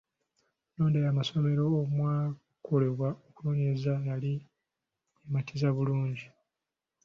Ennonda 0.71 0.97
y’amasomero 1.05 1.63
omwakolerwa 1.83 3.09
okunoonyereza 3.27 3.93
yali 4.09 4.33
ematiza 5.27 5.69
bulungi. 5.75 6.25